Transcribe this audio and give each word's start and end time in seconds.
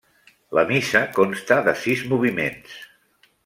La 0.59 0.63
missa 0.71 1.03
consta 1.19 1.59
de 1.69 1.77
sis 1.85 2.05
moviments. 2.15 2.77